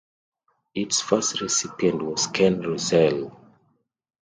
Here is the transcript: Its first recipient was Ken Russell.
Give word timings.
Its 0.73 0.99
first 0.99 1.41
recipient 1.41 2.01
was 2.01 2.25
Ken 2.25 2.59
Russell. 2.67 3.37